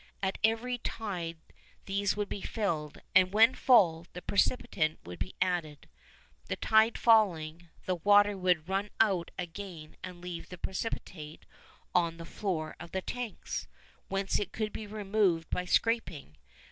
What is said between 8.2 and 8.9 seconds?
would run